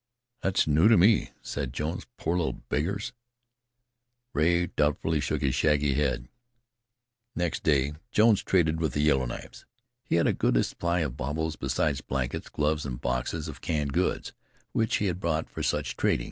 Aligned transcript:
"That's 0.41 0.65
new 0.65 0.87
to 0.87 0.97
me," 0.97 1.29
said 1.43 1.73
Jones. 1.73 2.07
"Poor 2.17 2.35
little 2.35 2.53
beggars!" 2.53 3.13
Rea 4.33 4.65
doubtfully 4.65 5.19
shook 5.19 5.41
his 5.43 5.53
shaggy 5.53 5.93
head. 5.93 6.27
Next 7.35 7.61
day 7.61 7.93
Jones 8.09 8.41
traded 8.41 8.79
with 8.79 8.93
the 8.93 9.01
Yellow 9.01 9.25
Knives. 9.27 9.63
He 10.03 10.15
had 10.15 10.25
a 10.25 10.33
goodly 10.33 10.63
supply 10.63 11.01
of 11.01 11.17
baubles, 11.17 11.55
besides 11.55 12.01
blankets, 12.01 12.49
gloves 12.49 12.83
and 12.83 12.99
boxes 12.99 13.47
of 13.47 13.61
canned 13.61 13.93
goods, 13.93 14.33
which 14.71 14.95
he 14.95 15.05
had 15.05 15.19
brought 15.19 15.47
for 15.47 15.61
such 15.61 15.95
trading. 15.95 16.19